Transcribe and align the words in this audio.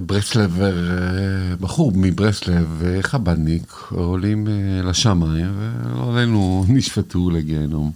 ברסלבר, 0.00 0.74
בחור 1.60 1.92
מברסלב, 1.94 2.82
חב"דניק, 3.00 3.72
עולים 3.90 4.46
לשמיים, 4.84 5.50
ולא 5.58 6.18
עלינו 6.18 6.64
נשפטו 6.68 7.30
לגיהנום. 7.30 7.92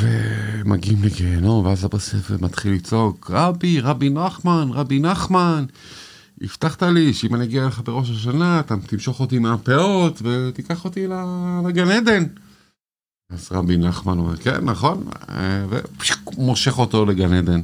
ומגיעים 0.00 1.04
לגיהנום, 1.04 1.66
ואז 1.66 1.84
הברסלבר 1.84 2.36
מתחיל 2.40 2.72
לצעוק, 2.72 3.30
רבי, 3.34 3.80
רבי 3.80 4.10
נחמן, 4.10 4.68
רבי 4.72 4.98
נחמן, 4.98 5.64
הבטחת 6.42 6.82
לי 6.82 7.14
שאם 7.14 7.34
אני 7.34 7.44
אגיע 7.44 7.64
אליך 7.64 7.82
בראש 7.84 8.10
השנה, 8.10 8.60
אתה 8.60 8.74
תמשוך 8.86 9.20
אותי 9.20 9.38
מהפאות 9.38 10.22
ותיקח 10.22 10.84
אותי 10.84 11.06
לגן 11.68 11.90
עדן. 11.90 12.24
אז 13.30 13.48
רבי 13.52 13.76
נחמן 13.76 14.18
אומר, 14.18 14.36
כן, 14.36 14.64
נכון, 14.64 15.04
ומושך 15.68 16.78
אותו 16.78 17.06
לגן 17.06 17.32
עדן. 17.32 17.60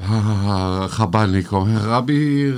החב"דניק 0.00 1.52
אומר, 1.52 1.78
רבי, 1.82 2.52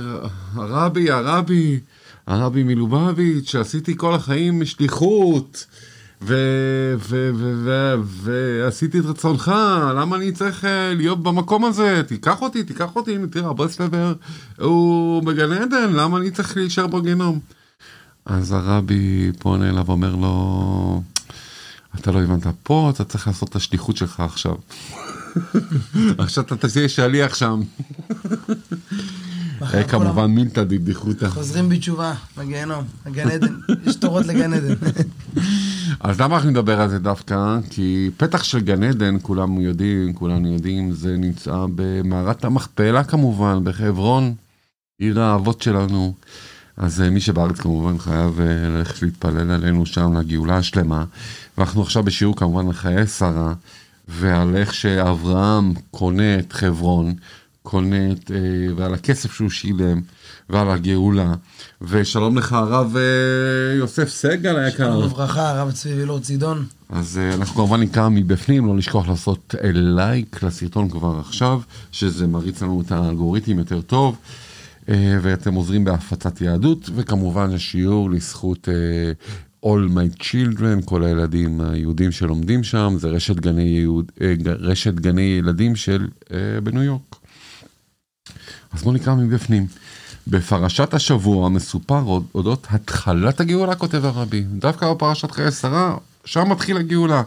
הרבי, 0.53 1.11
הרבי, 1.11 1.79
הרבי 2.27 2.63
מלובביץ', 2.63 3.49
שעשיתי 3.51 3.97
כל 3.97 4.13
החיים 4.13 4.65
שליחות, 4.65 5.65
ועשיתי 8.05 8.99
את 8.99 9.05
רצונך, 9.05 9.51
למה 9.95 10.15
אני 10.15 10.31
צריך 10.31 10.65
להיות 10.95 11.23
במקום 11.23 11.65
הזה? 11.65 12.01
תיקח 12.07 12.41
אותי, 12.41 12.63
תיקח 12.63 12.95
אותי, 12.95 13.17
תראה, 13.31 13.49
הברסלבר 13.49 14.13
הוא 14.59 15.23
בגן 15.23 15.51
עדן, 15.51 15.93
למה 15.93 16.17
אני 16.17 16.31
צריך 16.31 16.57
להישאר 16.57 16.87
בגיהנום? 16.87 17.39
אז 18.25 18.51
הרבי 18.51 19.31
פונה 19.39 19.69
אליו 19.69 19.85
ואומר 19.85 20.15
לו, 20.15 21.01
אתה 21.99 22.11
לא 22.11 22.19
הבנת, 22.21 22.47
פה 22.63 22.91
אתה 22.93 23.03
צריך 23.03 23.27
לעשות 23.27 23.49
את 23.49 23.55
השליחות 23.55 23.97
שלך 23.97 24.19
עכשיו. 24.19 24.55
עכשיו 26.17 26.43
אתה 26.43 26.67
תהיה 26.67 26.89
שליח 26.89 27.35
שם. 27.35 27.61
כמובן 29.87 30.25
מילתא 30.25 30.63
דבדיחותא. 30.63 31.29
חוזרים 31.29 31.69
בתשובה, 31.69 32.13
בגיהנום, 32.37 32.83
בגן 33.05 33.31
עדן, 33.31 33.55
יש 33.85 33.95
תורות 33.95 34.25
לגן 34.25 34.53
עדן. 34.53 34.73
אז 35.99 36.21
למה 36.21 36.35
אנחנו 36.35 36.49
נדבר 36.49 36.81
על 36.81 36.89
זה 36.89 36.99
דווקא? 36.99 37.57
כי 37.69 38.09
פתח 38.17 38.43
של 38.43 38.59
גן 38.59 38.83
עדן, 38.83 39.17
כולם 39.21 39.61
יודעים, 39.61 40.13
כולנו 40.13 40.53
יודעים, 40.53 40.91
זה 40.91 41.17
נמצא 41.17 41.65
במערת 41.75 42.45
המכפלה 42.45 43.03
כמובן, 43.03 43.59
בחברון, 43.63 44.33
עיר 44.99 45.21
האבות 45.21 45.61
שלנו. 45.61 46.13
אז 46.77 47.01
מי 47.01 47.21
שבארץ 47.21 47.59
כמובן 47.59 47.97
חייב 47.97 48.41
ללכת 48.41 49.01
להתפלל 49.01 49.51
עלינו 49.51 49.85
שם 49.85 50.17
לגאולה 50.17 50.57
השלמה. 50.57 51.05
ואנחנו 51.57 51.81
עכשיו 51.81 52.03
בשיעור 52.03 52.35
כמובן 52.35 52.67
על 52.67 52.73
חיי 52.73 53.07
שרה, 53.07 53.53
ועל 54.11 54.55
איך 54.55 54.73
שאברהם 54.73 55.73
קונה 55.91 56.39
את 56.39 56.53
חברון, 56.53 57.13
קונה 57.63 58.11
את, 58.11 58.31
ועל 58.75 58.93
הכסף 58.93 59.33
שהוא 59.33 59.49
שילם, 59.49 60.01
ועל 60.49 60.69
הגאולה. 60.69 61.33
ושלום 61.81 62.37
לך 62.37 62.53
הרב 62.53 62.95
יוסף 63.77 64.09
סגל 64.09 64.57
היקר. 64.57 64.91
שלום 64.91 65.03
וברכה, 65.03 65.49
הרב 65.49 65.71
צבי 65.71 65.93
וילור 65.93 66.19
צידון. 66.19 66.65
אז 66.89 67.19
אנחנו 67.33 67.55
כמובן 67.55 67.81
נקרא 67.81 68.09
מבפנים, 68.09 68.65
לא 68.65 68.77
לשכוח 68.77 69.07
לעשות 69.07 69.55
לייק 69.73 70.43
לסרטון 70.43 70.89
כבר 70.89 71.19
עכשיו, 71.19 71.61
שזה 71.91 72.27
מריץ 72.27 72.61
לנו 72.61 72.81
את 72.81 72.91
האלגוריתם 72.91 73.59
יותר 73.59 73.81
טוב. 73.81 74.15
ואתם 75.21 75.53
עוזרים 75.53 75.83
בהפצת 75.83 76.41
יהדות, 76.41 76.89
וכמובן 76.95 77.53
השיעור 77.53 78.11
לזכות 78.11 78.67
All 79.65 79.89
My 79.95 80.21
Children, 80.23 80.85
כל 80.85 81.03
הילדים 81.03 81.61
היהודים 81.61 82.11
שלומדים 82.11 82.63
שם, 82.63 82.95
זה 82.97 83.07
רשת 83.07 83.35
גני, 83.35 83.61
יהוד, 83.61 84.11
רשת 84.45 84.93
גני 84.93 85.21
ילדים 85.21 85.75
של 85.75 86.07
בניו 86.63 86.83
יורק. 86.83 87.15
אז 88.71 88.83
בואו 88.83 88.95
נקרא 88.95 89.15
מבפנים. 89.15 89.67
בפרשת 90.27 90.93
השבוע 90.93 91.49
מסופר 91.49 92.03
אודות 92.35 92.67
התחלת 92.69 93.39
הגאולה, 93.39 93.75
כותב 93.75 94.05
הרבי. 94.05 94.41
דווקא 94.41 94.93
בפרשת 94.93 95.31
חיי 95.31 95.51
שרה, 95.51 95.97
שם 96.25 96.49
מתחיל 96.51 96.77
הגאולה. 96.77 97.23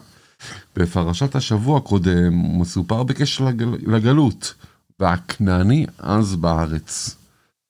בפרשת 0.76 1.36
השבוע 1.36 1.78
הקודם 1.78 2.60
מסופר 2.60 3.02
בקשר 3.02 3.44
לגלות, 3.86 4.54
והכנעני 5.00 5.86
אז 5.98 6.36
בארץ. 6.36 7.16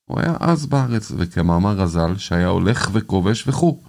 הוא 0.05 0.21
היה 0.21 0.35
אז 0.41 0.67
בארץ, 0.67 1.13
וכמאמר 1.17 1.73
רז"ל, 1.77 2.15
שהיה 2.17 2.49
הולך 2.49 2.91
וכובש 2.93 3.49
וכו'. 3.49 3.81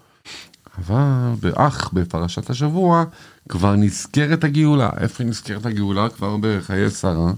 אבל 0.77 1.33
באח, 1.39 1.89
בפרשת 1.93 2.49
השבוע, 2.49 3.03
כבר 3.49 3.75
נזכרת 3.75 4.43
הגאולה. 4.43 4.89
איפה 4.97 5.23
נזכרת 5.23 5.65
הגאולה? 5.65 6.09
כבר 6.09 6.37
בחיי 6.41 6.89
שרה. 6.89 7.33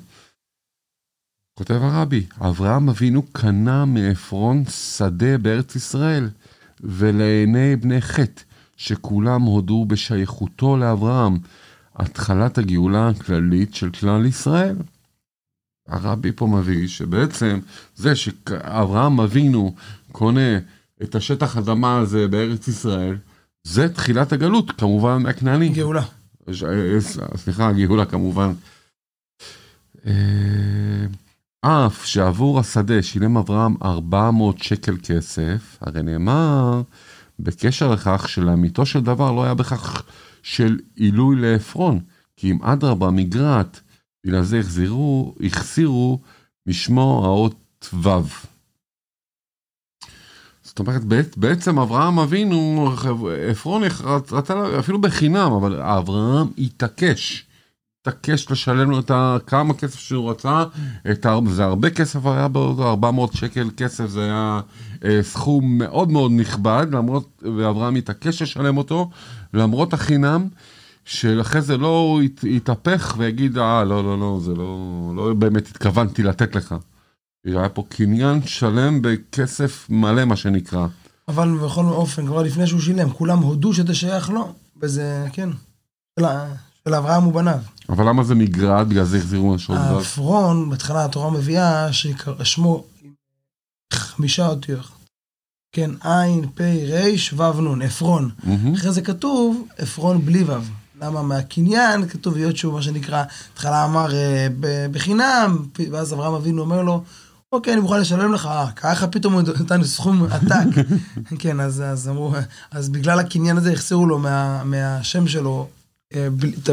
כותב 1.58 1.80
הרבי, 1.82 2.26
אברהם 2.42 2.90
אבינו 2.90 3.24
קנה 3.32 3.86
מעפרון 3.86 4.64
שדה 4.66 5.38
בארץ 5.38 5.76
ישראל, 5.76 6.30
ולעיני 6.82 7.76
בני 7.76 8.02
חטא, 8.02 8.42
שכולם 8.78 9.42
הודו 9.42 9.86
בשייכותו 9.86 10.78
לאברהם, 10.78 11.38
התחלת 11.96 12.58
הגאולה 12.58 13.10
הכללית 13.10 13.76
של 13.76 13.90
כלל 13.90 14.26
ישראל. 14.26 14.76
הרבי 15.88 16.32
פה 16.32 16.48
מביא 16.48 16.88
שבעצם 16.88 17.60
זה 17.96 18.16
שאברהם 18.16 19.20
אבינו 19.20 19.76
קונה 20.12 20.58
את 21.04 21.16
השטח 21.16 21.58
אדמה 21.58 21.98
הזה 21.98 22.28
בארץ 22.28 22.68
ישראל, 22.68 23.18
זה 23.64 23.94
תחילת 23.94 24.32
הגלות, 24.34 24.72
כמובן 24.72 25.24
מהכנעני. 25.24 25.70
גאולה. 25.70 26.04
סליחה, 27.36 27.72
גאולה 27.72 28.06
כמובן. 28.06 28.52
אף 31.62 32.06
שעבור 32.06 32.60
השדה 32.60 33.04
שילם 33.04 33.38
אברהם 33.38 33.76
400 33.84 34.64
שקל 34.64 34.98
כסף, 35.04 35.78
הרי 35.82 36.04
נאמר 36.04 36.82
בקשר 37.40 37.92
לכך 37.92 38.30
שלאמיתו 38.30 38.86
של 38.86 39.02
דבר 39.02 39.32
לא 39.32 39.44
היה 39.44 39.54
בכך 39.54 40.04
של 40.44 40.80
עילוי 40.96 41.36
לעפרון, 41.36 42.00
כי 42.36 42.52
אם 42.52 42.64
אדרבה 42.64 43.12
מגרעת, 43.12 43.80
בגלל 44.26 44.44
זה 44.44 44.60
החזירו, 44.60 45.36
החסירו 45.46 46.20
משמו 46.68 47.22
האות 47.26 47.90
ו'. 47.94 48.57
זאת 50.78 50.88
אומרת, 50.88 51.36
בעצם 51.38 51.80
אברהם 51.80 52.20
אבינו, 52.20 52.90
עפרון 53.52 53.82
רצה 54.32 54.80
אפילו 54.80 55.02
בחינם, 55.02 55.52
אבל 55.52 55.82
אברהם 55.82 56.48
התעקש, 56.58 57.46
התעקש 58.02 58.52
לשלם 58.52 58.92
לו 58.92 59.00
את 59.00 59.12
כמה 59.48 59.74
כסף 59.74 60.00
שהוא 60.00 60.30
רצה, 60.30 60.64
את, 61.12 61.26
זה 61.48 61.64
הרבה 61.64 61.90
כסף 61.90 62.26
היה 62.26 62.48
באותו 62.48 62.90
400 62.90 63.34
שקל 63.34 63.70
כסף, 63.78 64.06
זה 64.06 64.24
היה 64.24 64.62
אה, 65.06 65.20
סכום 65.24 65.78
מאוד 65.78 66.12
מאוד 66.12 66.32
נכבד, 66.32 66.88
למרות, 66.92 67.44
ואברהם 67.58 67.96
התעקש 67.96 68.42
לשלם 68.42 68.78
אותו, 68.78 69.10
למרות 69.54 69.94
החינם. 69.94 70.48
שאחרי 71.06 71.62
זה 71.62 71.78
לא 71.78 72.20
יתהפך 72.44 73.16
ויגיד, 73.18 73.58
אה, 73.58 73.84
לא, 73.84 74.04
לא, 74.04 74.20
לא, 74.20 74.40
זה 74.42 74.56
לא, 74.56 75.12
לא 75.16 75.34
באמת 75.34 75.68
התכוונתי 75.68 76.24
לתת 76.24 76.56
לך. 76.56 76.76
היה 77.46 77.70
פה 77.70 77.84
קניין 77.90 78.42
שלם 78.46 79.02
בכסף 79.02 79.88
מלא, 79.90 80.26
מה 80.26 80.36
שנקרא. 80.36 80.88
אבל 81.28 81.58
בכל 81.58 81.86
אופן, 81.86 82.26
כבר 82.28 82.44
לפני 82.44 82.68
שהוא 82.68 82.80
שילם, 82.80 83.10
כולם 83.10 83.40
הודו 83.40 83.74
שזה 83.74 83.96
שייך 83.96 84.30
לו, 84.30 84.54
וזה, 84.82 85.28
כן, 85.34 85.50
של, 86.20 86.26
של 86.88 86.94
אברהם 86.94 87.28
ובניו. 87.28 87.60
אבל 87.90 88.10
למה 88.10 88.24
זה 88.24 88.36
מגרד? 88.36 88.90
בגלל 88.90 89.04
זה 89.04 89.18
החזירו 89.18 89.54
משהו 89.56 89.76
דבר? 89.76 89.98
עפרון, 90.00 90.70
בהתחלה 90.70 91.06
התורה 91.06 91.30
מביאה 91.30 91.94
ששמו 91.94 92.84
חמישה 93.94 94.48
אותיות. 94.48 94.86
כן, 95.72 95.92
עין, 96.04 96.50
פ', 96.56 96.62
ר', 96.62 97.36
ו', 97.38 97.76
נ', 97.76 97.82
עפרון. 97.82 98.30
Mm-hmm. 98.40 98.76
אחרי 98.76 98.92
זה 98.92 99.02
כתוב 99.02 99.68
עפרון 99.78 100.26
בלי 100.26 100.44
ו'. 100.44 100.54
למה 101.02 101.22
מהקניין 101.22 102.08
כתוב 102.08 102.36
היות 102.36 102.58
שהוא 102.58 102.74
מה 102.74 102.82
שנקרא, 102.82 103.24
התחלה 103.54 103.86
אמר 103.86 104.08
בחינם, 104.92 105.66
ואז 105.92 106.14
אברהם 106.14 106.34
אבינו 106.34 106.62
אומר 106.62 106.82
לו, 106.82 107.04
אוקיי, 107.52 107.74
אני 107.74 107.82
מוכן 107.82 108.00
לשלם 108.00 108.34
לך, 108.34 108.50
ככה 108.76 109.08
פתאום 109.08 109.34
הוא 109.34 109.42
נתן 109.42 109.84
סכום 109.84 110.24
עתק. 110.24 110.84
כן, 111.40 111.60
אז, 111.60 111.82
אז 111.82 112.10
אמרו, 112.10 112.34
אז 112.72 112.90
בגלל 112.90 113.20
הקניין 113.20 113.58
הזה 113.58 113.72
החסירו 113.72 114.06
לו 114.06 114.20
מה, 114.20 114.64
מהשם 114.64 115.28
שלו 115.28 115.68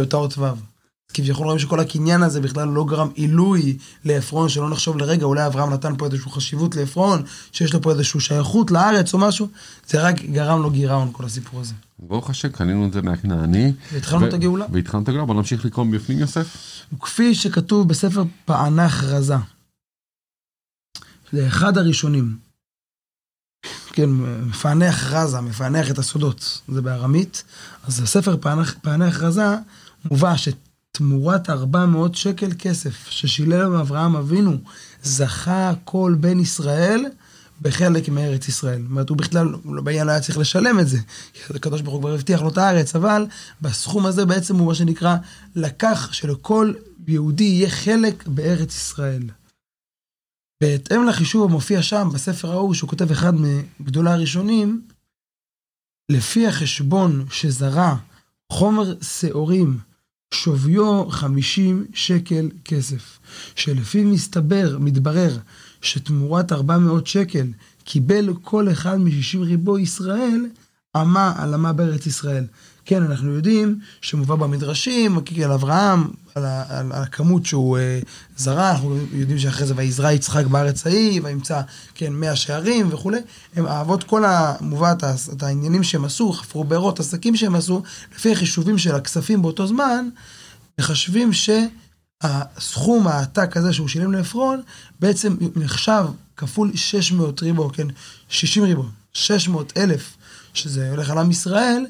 את 0.03 0.15
האות 0.15 0.39
ו'. 0.39 0.45
כביכול 1.15 1.45
רואים 1.45 1.59
שכל 1.59 1.81
הקניין 1.81 2.23
הזה 2.23 2.41
בכלל 2.41 2.69
לא 2.69 2.85
גרם 2.85 3.09
עילוי 3.15 3.77
לעפרון, 4.05 4.49
שלא 4.49 4.71
נחשוב 4.71 4.99
לרגע, 4.99 5.25
אולי 5.25 5.47
אברהם 5.47 5.73
נתן 5.73 5.97
פה 5.97 6.07
איזושהי 6.07 6.31
חשיבות 6.31 6.77
לעפרון, 6.77 7.23
שיש 7.53 7.75
לו 7.75 7.83
פה 7.83 7.91
איזושהי 7.91 8.21
שייכות 8.21 8.71
לארץ 8.71 9.15
או 9.15 9.19
משהו, 9.19 9.49
זה 9.89 10.03
רק 10.03 10.23
גרם 10.23 10.63
לו 10.63 10.71
גירעון 10.71 11.09
כל 11.13 11.25
הסיפור 11.25 11.61
הזה. 11.61 11.75
ברוך 11.99 12.31
השם, 12.31 12.49
קנינו 12.49 12.87
את 12.87 12.93
זה 12.93 13.03
מהכנעני. 13.03 13.73
והתחלנו 13.93 14.29
את 14.29 14.33
הגאולה. 14.33 14.67
והתחלנו 14.73 15.03
את 15.03 15.09
הגאולה, 15.09 15.27
בוא 15.27 15.35
נמשיך 15.35 15.65
לקרוא 15.65 15.85
מבפנים 15.85 16.19
יוסף. 16.19 16.47
כפי 17.01 17.35
שכתוב 17.35 17.89
בספר 17.89 18.25
פענח 18.45 19.05
רזה. 19.05 19.37
זה 21.35 21.47
אחד 21.47 21.79
הראשונים. 21.79 22.37
כן, 23.93 24.11
מפענח 24.47 25.13
רזה, 25.13 25.41
מפענח 25.41 25.91
את 25.91 25.99
הסודות, 25.99 26.61
זה 26.69 26.83
בארמית. 26.83 27.45
אז 27.87 28.01
בספר 28.01 28.37
פענח, 28.41 28.75
פענח 28.83 29.23
רזה 29.23 29.45
מובא 30.11 30.35
תמורת 30.93 31.51
400 31.51 32.15
שקל 32.15 32.51
כסף 32.59 33.09
ששילם 33.11 33.73
אברהם 33.73 34.17
אבינו, 34.17 34.57
זכה 35.03 35.73
כל 35.85 36.17
בן 36.21 36.41
ישראל 36.41 37.05
בחלק 37.63 38.09
מארץ 38.09 38.49
ישראל. 38.49 38.81
זאת 38.83 38.91
אומרת, 38.91 39.09
הוא 39.09 39.19
בכלל, 39.19 39.49
בעניין 39.65 40.07
לא 40.07 40.13
היה 40.13 40.21
צריך 40.21 40.39
לשלם 40.39 40.81
את 40.81 40.89
זה, 40.89 40.99
הקדוש 41.51 41.81
ברוך 41.81 41.95
הוא 41.95 42.03
כבר 42.03 42.15
הבטיח 42.15 42.43
לו 42.43 42.49
את 42.49 42.59
הארץ, 42.59 42.97
אבל 42.97 43.27
בסכום 43.63 44.07
הזה 44.07 44.27
בעצם 44.27 44.57
הוא 44.57 44.67
מה 44.67 44.75
שנקרא, 44.75 45.17
לקח 45.57 46.13
שלכל 46.13 46.73
יהודי 47.09 47.45
יהיה 47.45 47.71
חלק 47.71 48.27
בארץ 48.27 48.77
ישראל. 48.77 49.23
בהתאם 50.65 51.07
לחישוב 51.09 51.45
המופיע 51.45 51.83
שם, 51.83 52.09
בספר 52.15 52.53
ההוא, 52.53 52.75
שהוא 52.75 52.91
כותב 52.91 53.11
אחד 53.11 53.33
מגדולי 53.81 54.11
הראשונים, 54.11 54.83
לפי 56.09 56.47
החשבון 56.47 57.27
שזרע 57.31 57.97
חומר 58.53 58.95
שעורים, 59.03 59.79
שוויו 60.35 61.11
50 61.11 61.87
שקל 61.95 62.51
כסף, 62.65 63.19
שלפיו 63.57 64.05
מסתבר, 64.05 64.79
מתברר, 64.81 65.39
שתמורת 65.83 66.53
400 66.53 67.07
שקל 67.07 67.47
קיבל 67.85 68.35
כל 68.43 68.73
אחד 68.73 68.97
מ-60 69.01 69.39
ריבו 69.39 69.79
ישראל, 69.79 70.47
אמה 70.97 71.33
על 71.37 71.55
אמה 71.55 71.73
בארץ 71.73 72.07
ישראל. 72.07 72.45
כן, 72.85 73.03
אנחנו 73.03 73.33
יודעים 73.33 73.79
שמובא 74.01 74.35
במדרשים, 74.35 75.19
על 75.45 75.53
אברהם, 75.53 76.09
על, 76.35 76.45
על, 76.45 76.93
על 76.93 77.03
הכמות 77.03 77.47
שהוא 77.47 77.79
uh, 77.79 78.07
זרע, 78.37 78.71
אנחנו 78.71 78.97
יודעים 79.13 79.39
שאחרי 79.39 79.67
זה 79.67 79.75
ויזרע 79.77 80.13
יצחק 80.13 80.47
בארץ 80.47 80.87
ההיא, 80.87 81.21
וימצא, 81.25 81.61
כן, 81.95 82.13
מאה 82.13 82.37
שערים 82.37 82.89
וכולי. 82.91 83.19
הם 83.57 83.67
האבות, 83.67 84.05
כל 84.05 84.25
המובא, 84.25 84.93
את, 84.93 85.05
את 85.33 85.43
העניינים 85.43 85.83
שהם 85.83 86.05
עשו, 86.05 86.33
חפרו 86.33 86.65
בארות, 86.65 87.01
עסקים 87.01 87.37
שהם 87.37 87.55
עשו, 87.55 87.83
לפי 88.15 88.33
החישובים 88.33 88.79
של 88.79 88.95
הכספים 88.95 89.43
באותו 89.43 89.67
זמן, 89.67 90.09
מחשבים 90.81 91.31
שהסכום 91.33 93.07
העתק 93.07 93.57
הזה 93.57 93.73
שהוא 93.73 93.89
שילם 93.89 94.13
לעפרון, 94.13 94.63
בעצם 95.01 95.37
נחשב 95.57 96.05
כפול 96.37 96.71
600 96.77 97.43
ריבו, 97.43 97.71
כן, 97.73 97.87
60 98.29 98.65
ריבו, 98.65 98.85
600 99.13 99.73
אלף, 99.77 100.17
שזה 100.55 100.91
הולך 100.91 101.11
על 101.11 101.19
עם 101.19 101.31
ישראל, 101.31 101.87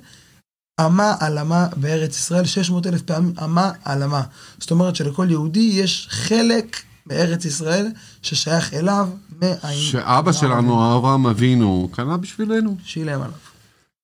אמה 0.81 1.14
על 1.20 1.38
אמה 1.38 1.69
בארץ 1.76 2.17
ישראל, 2.17 2.44
600 2.44 2.87
אלף 2.87 3.02
פעמים 3.02 3.35
אמה 3.44 3.73
על 3.85 4.02
אמה. 4.02 4.23
זאת 4.58 4.70
אומרת 4.70 4.96
שלכל 4.96 5.26
יהודי 5.31 5.70
יש 5.75 6.08
חלק 6.11 6.76
בארץ 7.06 7.44
ישראל 7.44 7.87
ששייך 8.23 8.75
אליו 8.75 9.08
מהעין. 9.41 9.81
שאבא 9.81 10.32
שלנו, 10.32 10.96
אברהם 10.96 11.26
אבינו, 11.26 11.88
קנה 11.93 12.17
בשבילנו. 12.17 12.76
שילם 12.85 13.23
עליו. 13.23 13.38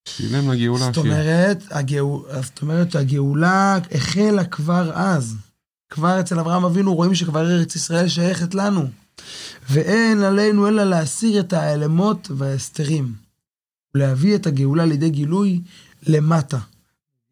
שילם 0.09 0.51
לגאולה. 0.53 0.85
זאת 0.85 0.97
אומרת, 0.97 1.65
הגאול, 1.71 2.23
זאת 2.43 2.63
אומרת 2.63 2.93
שהגאולה 2.93 3.79
החלה 3.93 4.45
כבר 4.45 4.91
אז. 4.95 5.35
כבר 5.91 6.21
אצל 6.21 6.39
אברהם 6.39 6.65
אבינו 6.65 6.95
רואים 6.95 7.15
שכבר 7.15 7.51
ארץ 7.51 7.77
ישראל 7.77 8.09
שייכת 8.09 8.55
לנו. 8.55 8.89
ואין 9.71 10.23
עלינו 10.23 10.69
אלא 10.69 10.85
להסיר 10.85 11.41
את 11.41 11.53
האלמות 11.53 12.31
וההסתרים. 12.31 13.13
ולהביא 13.95 14.35
את 14.35 14.47
הגאולה 14.47 14.87
לידי 14.87 15.11
גילוי 15.11 15.61
למטה. 16.07 16.59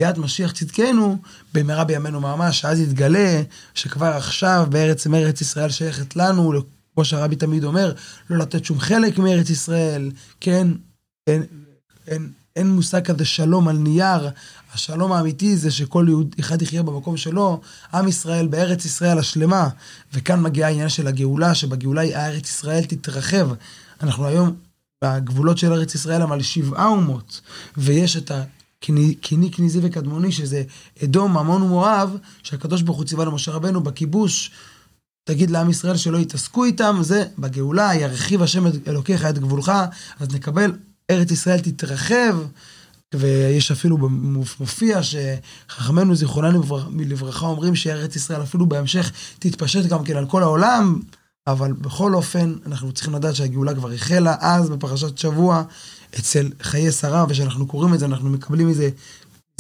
ביאת 0.01 0.19
משיח 0.19 0.53
צדקנו, 0.53 1.19
במהרה 1.55 1.85
בימינו 1.85 2.21
ממש, 2.21 2.65
אז 2.65 2.81
יתגלה 2.81 3.43
שכבר 3.75 4.07
עכשיו 4.07 4.67
בארץ 4.71 5.07
מארץ 5.07 5.41
ישראל 5.41 5.71
שייכת 5.71 6.17
לנו, 6.17 6.53
כמו 6.95 7.05
שהרבי 7.05 7.37
תמיד 7.37 7.65
אומר, 7.65 7.93
לא 8.31 8.39
לתת 8.39 8.65
שום 8.65 8.81
חלק 8.81 9.19
מארץ 9.19 9.51
ישראל, 9.51 10.11
כן, 10.41 10.69
אין, 11.27 11.43
אין, 12.07 12.33
אין 12.59 12.71
מושג 12.71 13.05
כזה 13.05 13.25
שלום 13.25 13.69
על 13.69 13.77
נייר, 13.77 14.29
השלום 14.75 15.13
האמיתי 15.13 15.57
זה 15.57 15.71
שכל 15.71 16.07
יהוד 16.09 16.35
אחד 16.41 16.63
יחיה 16.63 16.83
במקום 16.83 17.17
שלו, 17.17 17.61
עם 17.95 18.09
ישראל 18.09 18.47
בארץ 18.47 18.85
ישראל 18.85 19.19
השלמה, 19.19 19.69
וכאן 20.13 20.43
מגיע 20.43 20.67
העניין 20.67 20.89
של 20.89 21.07
הגאולה, 21.07 21.55
שבגאולה 21.55 22.03
הארץ 22.03 22.49
ישראל 22.49 22.85
תתרחב. 22.85 23.49
אנחנו 24.01 24.27
היום 24.27 24.55
בגבולות 25.05 25.59
של 25.59 25.73
ארץ 25.73 25.95
ישראל 25.95 26.23
על 26.23 26.43
שבעה 26.43 26.87
אומות, 26.87 27.41
ויש 27.77 28.17
את 28.17 28.31
קיני, 28.81 29.51
כניזי 29.53 29.81
וקדמוני, 29.83 30.33
שזה 30.33 30.63
אדום, 31.05 31.39
עמון 31.39 31.63
ומואב, 31.63 32.17
שהקדוש 32.43 32.83
ברוך 32.83 32.99
הוא 32.99 33.07
ציווה 33.07 33.25
למשה 33.25 33.53
רבנו 33.53 33.81
בכיבוש, 33.81 34.51
תגיד 35.25 35.51
לעם 35.51 35.71
ישראל 35.71 35.97
שלא 35.97 36.19
יתעסקו 36.19 36.65
איתם, 36.65 36.99
זה 37.01 37.25
בגאולה, 37.39 37.95
ירחיב 37.95 38.43
השם 38.43 38.67
את 38.67 38.89
אלוקיך 38.89 39.25
את 39.25 39.39
גבולך, 39.39 39.73
אז 40.21 40.35
נקבל, 40.35 40.73
ארץ 41.11 41.31
ישראל 41.31 41.61
תתרחב, 41.61 42.37
ויש 43.15 43.71
אפילו 43.71 43.99
מופיע 44.61 45.01
שחכמינו 45.03 46.15
זיכרוננו 46.15 46.63
לברכה 46.99 47.47
אומרים 47.47 47.75
שארץ 47.75 48.17
ישראל 48.17 48.43
אפילו 48.43 48.67
בהמשך 48.67 49.13
תתפשט 49.39 49.87
גם 49.87 50.05
כן 50.05 50.17
על 50.17 50.27
כל 50.27 50.43
העולם, 50.43 51.01
אבל 51.47 51.73
בכל 51.73 52.15
אופן 52.15 52.55
אנחנו 52.67 52.93
צריכים 52.93 53.15
לדעת 53.15 53.35
שהגאולה 53.35 53.75
כבר 53.75 53.93
החלה 53.93 54.37
אז 54.41 54.71
בפרשת 54.71 55.19
שבוע 55.19 55.63
אצל 56.19 56.51
חיי 56.63 56.93
שרה, 56.93 57.25
ושאנחנו 57.29 57.67
קוראים 57.67 57.95
את 57.95 57.99
זה 57.99 58.07
אנחנו 58.07 58.31
מקבלים 58.31 58.69
מזה 58.69 58.91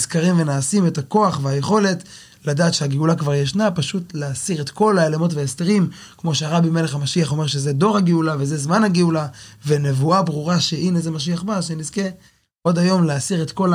נזכרים 0.00 0.40
ונעשים 0.40 0.86
את 0.86 0.98
הכוח 0.98 1.40
והיכולת 1.42 2.04
לדעת 2.46 2.75
שהגאולה 2.75 3.14
כבר 3.14 3.35
ישנה, 3.35 3.70
פשוט 3.70 4.14
להסיר 4.14 4.61
את 4.61 4.70
כל 4.70 4.99
האלמות 4.99 5.35
וההסתרים, 5.35 5.88
כמו 6.19 6.35
שהרבי 6.35 6.70
מלך 6.70 6.94
המשיח 6.94 7.32
אומר 7.32 7.46
שזה 7.46 7.73
דור 7.73 7.96
הגאולה 7.96 8.37
וזה 8.38 8.56
זמן 8.56 8.85
הגאולה, 8.85 9.26
ונבואה 9.67 10.23
ברורה 10.23 10.61
שהנה 10.61 11.00
זה 11.00 11.11
משיח 11.11 11.43
בא, 11.43 11.61
שנזכה 11.61 12.02
עוד 12.62 12.79
היום 12.79 13.05
להסיר 13.05 13.43
את 13.43 13.50
כל 13.50 13.73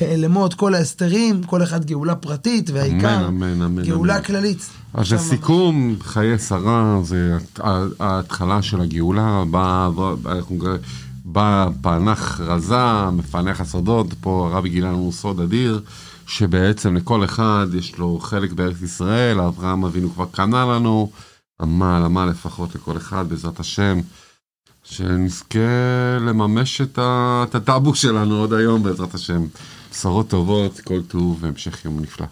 האלמות, 0.00 0.54
כל 0.54 0.74
ההסתרים, 0.74 1.42
כל 1.42 1.62
אחד 1.62 1.84
גאולה 1.84 2.14
פרטית, 2.14 2.70
והעיקר 2.70 3.28
אמן, 3.28 3.62
אמן, 3.62 3.82
גאולה 3.82 4.16
אמן. 4.16 4.24
כללית. 4.24 4.70
אז 4.94 5.12
לסיכום, 5.12 5.96
חיי 6.00 6.38
שרה 6.38 7.00
זה 7.04 7.36
ההתחלה 8.00 8.62
של 8.62 8.80
הגאולה, 8.80 9.44
בא, 9.50 9.88
בא 11.24 11.68
פענח 11.80 12.40
רזה, 12.40 13.10
מפענח 13.12 13.60
הסודות, 13.60 14.06
פה 14.20 14.50
הרבי 14.52 14.68
גילה 14.68 14.88
לנו 14.88 15.12
סוד 15.12 15.40
אדיר, 15.40 15.80
שבעצם 16.28 16.96
לכל 16.96 17.24
אחד 17.24 17.66
יש 17.74 17.98
לו 17.98 18.18
חלק 18.18 18.52
בארץ 18.52 18.82
ישראל, 18.82 19.40
אברהם 19.40 19.84
אבינו 19.84 20.10
כבר 20.10 20.26
קנה 20.30 20.64
לנו, 20.64 21.10
עמל, 21.60 22.02
עמל 22.04 22.26
לפחות 22.30 22.74
לכל 22.74 22.96
אחד, 22.96 23.28
בעזרת 23.28 23.60
השם. 23.60 24.00
שנזכה 24.84 25.58
לממש 26.20 26.80
את 26.80 27.54
הטאבו 27.54 27.94
שלנו 27.94 28.36
עוד 28.40 28.52
היום 28.52 28.82
בעזרת 28.82 29.14
השם. 29.14 29.46
בשורות 29.92 30.28
טובות, 30.28 30.80
כל 30.80 31.02
טוב 31.02 31.38
והמשך 31.40 31.84
יום 31.84 32.00
נפלא. 32.00 32.26